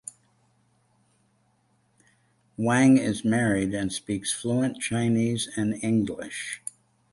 [2.57, 6.63] Wang is married and speaks fluent Chinese and English.